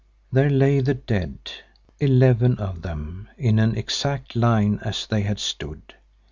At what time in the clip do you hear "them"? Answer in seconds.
2.81-3.29